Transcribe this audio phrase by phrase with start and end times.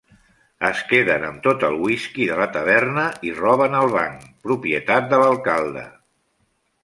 [0.69, 3.03] Es queden amb tot el whisky de la taverna,
[3.41, 5.85] roben el banc, propietat de l'alcalde.